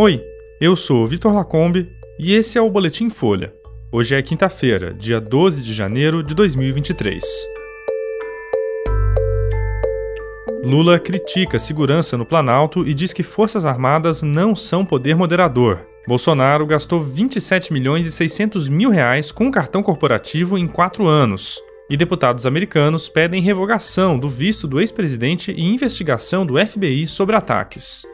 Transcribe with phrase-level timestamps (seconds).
[0.00, 0.22] Oi,
[0.60, 3.52] eu sou Vitor Lacombe e esse é o Boletim Folha.
[3.90, 7.24] Hoje é quinta-feira, dia 12 de janeiro de 2023.
[10.62, 15.84] Lula critica a segurança no Planalto e diz que Forças Armadas não são poder moderador.
[16.06, 21.60] Bolsonaro gastou 27 milhões e 600 mil reais com cartão corporativo em quatro anos.
[21.90, 28.06] E deputados americanos pedem revogação do visto do ex-presidente e investigação do FBI sobre ataques.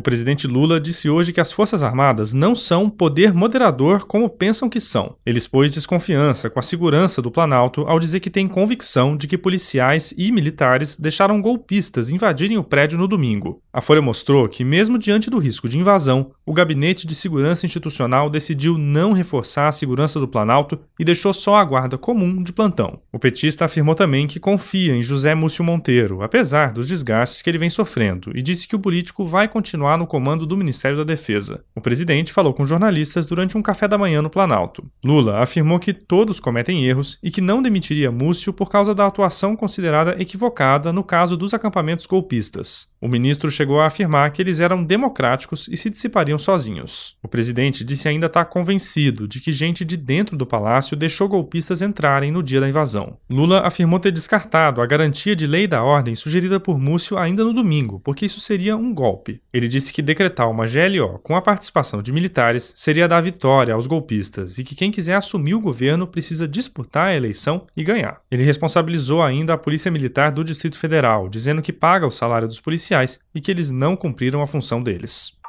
[0.00, 4.66] O presidente Lula disse hoje que as Forças Armadas não são poder moderador como pensam
[4.66, 5.14] que são.
[5.26, 9.36] Ele expôs desconfiança com a segurança do Planalto ao dizer que tem convicção de que
[9.36, 13.60] policiais e militares deixaram golpistas invadirem o prédio no domingo.
[13.70, 18.30] A Folha mostrou que, mesmo diante do risco de invasão, o Gabinete de Segurança Institucional
[18.30, 23.00] decidiu não reforçar a segurança do Planalto e deixou só a guarda comum de plantão.
[23.12, 27.58] O petista afirmou também que confia em José Múcio Monteiro, apesar dos desgastes que ele
[27.58, 31.04] vem sofrendo, e disse que o político vai continuar continuar no comando do Ministério da
[31.04, 31.64] Defesa.
[31.74, 34.84] O presidente falou com jornalistas durante um café da manhã no Planalto.
[35.04, 39.56] Lula afirmou que todos cometem erros e que não demitiria Múcio por causa da atuação
[39.56, 42.88] considerada equivocada no caso dos acampamentos golpistas.
[43.00, 47.16] O ministro chegou a afirmar que eles eram democráticos e se dissipariam sozinhos.
[47.22, 51.80] O presidente disse ainda estar convencido de que gente de dentro do palácio deixou golpistas
[51.80, 53.16] entrarem no dia da invasão.
[53.28, 57.54] Lula afirmou ter descartado a garantia de lei da ordem sugerida por Múcio ainda no
[57.54, 59.40] domingo, porque isso seria um golpe.
[59.52, 63.86] Ele disse que decretar uma GLO com a participação de militares seria dar vitória aos
[63.86, 68.20] golpistas e que quem quiser assumir o governo precisa disputar a eleição e ganhar.
[68.30, 72.60] Ele responsabilizou ainda a Polícia Militar do Distrito Federal, dizendo que paga o salário dos
[72.60, 75.39] policiais e que eles não cumpriram a função deles.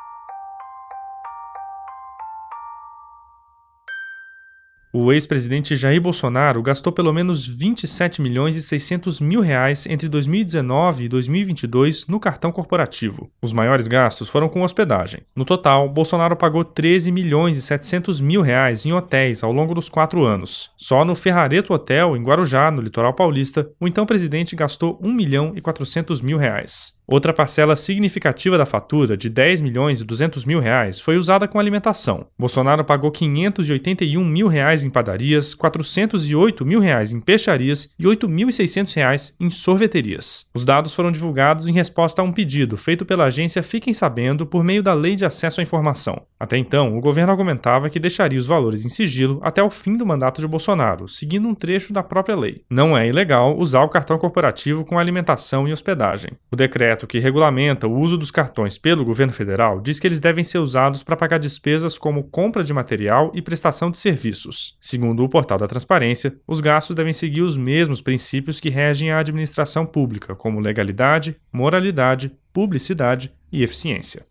[4.94, 11.06] O ex-presidente Jair Bolsonaro gastou pelo menos 27 milhões e 600 mil reais entre 2019
[11.06, 13.32] e 2022 no cartão corporativo.
[13.42, 15.22] Os maiores gastos foram com hospedagem.
[15.34, 19.88] No total, Bolsonaro pagou 13 milhões e 700 mil reais em hotéis ao longo dos
[19.88, 20.72] quatro anos.
[20.76, 25.54] Só no Ferrareto Hotel, em Guarujá, no litoral paulista, o então presidente gastou 1 milhão
[25.56, 27.00] e 400 mil reais.
[27.12, 31.60] Outra parcela significativa da fatura, de 10 milhões e 200 mil reais, foi usada com
[31.60, 32.26] alimentação.
[32.40, 39.34] Bolsonaro pagou 581 mil reais em padarias, 408 mil reais em peixarias e 8.600 reais
[39.42, 40.46] em sorveterias.
[40.56, 44.64] Os dados foram divulgados em resposta a um pedido feito pela agência Fiquem Sabendo por
[44.64, 46.22] meio da Lei de Acesso à Informação.
[46.40, 50.06] Até então, o governo argumentava que deixaria os valores em sigilo até o fim do
[50.06, 52.62] mandato de Bolsonaro, seguindo um trecho da própria lei.
[52.70, 56.32] Não é ilegal usar o cartão corporativo com alimentação e hospedagem.
[56.50, 60.20] O decreto decreto que regulamenta o uso dos cartões pelo governo federal diz que eles
[60.20, 64.76] devem ser usados para pagar despesas como compra de material e prestação de serviços.
[64.80, 69.20] Segundo o portal da Transparência, os gastos devem seguir os mesmos princípios que regem a
[69.20, 74.31] administração pública, como legalidade, moralidade, publicidade e eficiência.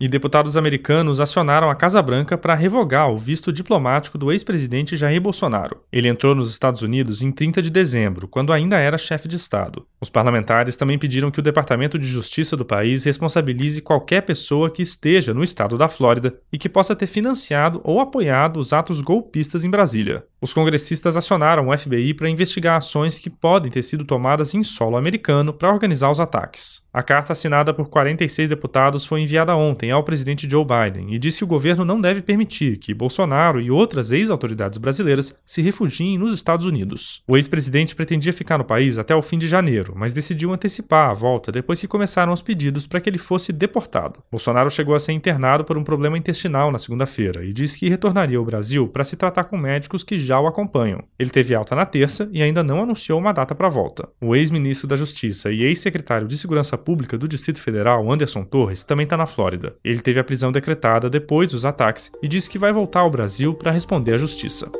[0.00, 5.20] E deputados americanos acionaram a Casa Branca para revogar o visto diplomático do ex-presidente Jair
[5.20, 5.82] Bolsonaro.
[5.92, 9.86] Ele entrou nos Estados Unidos em 30 de dezembro, quando ainda era chefe de Estado.
[10.00, 14.82] Os parlamentares também pediram que o Departamento de Justiça do país responsabilize qualquer pessoa que
[14.82, 19.64] esteja no estado da Flórida e que possa ter financiado ou apoiado os atos golpistas
[19.64, 20.24] em Brasília.
[20.40, 24.96] Os congressistas acionaram o FBI para investigar ações que podem ter sido tomadas em solo
[24.96, 26.80] americano para organizar os ataques.
[26.92, 31.38] A carta assinada por 46 deputados foi enviada ontem ao presidente Joe Biden e disse
[31.38, 36.32] que o governo não deve permitir que Bolsonaro e outras ex-autoridades brasileiras se refugiem nos
[36.32, 37.22] Estados Unidos.
[37.26, 41.14] O ex-presidente pretendia ficar no país até o fim de janeiro, mas decidiu antecipar a
[41.14, 44.22] volta depois que começaram os pedidos para que ele fosse deportado.
[44.30, 48.38] Bolsonaro chegou a ser internado por um problema intestinal na segunda-feira e disse que retornaria
[48.38, 51.02] ao Brasil para se tratar com médicos que já o acompanham.
[51.18, 54.08] Ele teve alta na terça e ainda não anunciou uma data para a volta.
[54.20, 59.04] O ex-ministro da Justiça e ex-secretário de Segurança Pública do Distrito Federal, Anderson Torres, também
[59.04, 59.76] está na Flórida.
[59.84, 63.54] Ele teve a prisão decretada depois dos ataques e disse que vai voltar ao Brasil
[63.54, 64.70] para responder à justiça.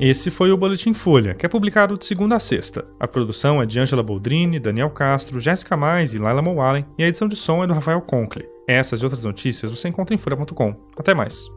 [0.00, 2.84] Esse foi o Boletim Folha, que é publicado de segunda a sexta.
[2.98, 7.08] A produção é de Angela Boldrini, Daniel Castro, Jéssica Mais e Laila Mowallen, e a
[7.08, 8.48] edição de som é do Rafael Conkle.
[8.66, 10.74] Essas e outras notícias você encontra em folha.com.
[10.96, 11.48] Até mais.